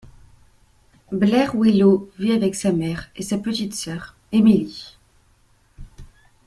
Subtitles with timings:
[1.11, 4.97] Blair Willows vit avec sa mère et sa petite sœur, Emily.